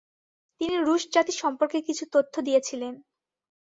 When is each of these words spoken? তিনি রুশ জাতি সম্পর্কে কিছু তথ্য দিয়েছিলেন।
তিনি 0.61 0.75
রুশ 0.79 1.03
জাতি 1.13 1.33
সম্পর্কে 1.41 1.77
কিছু 1.87 2.03
তথ্য 2.13 2.33
দিয়েছিলেন। 2.47 2.93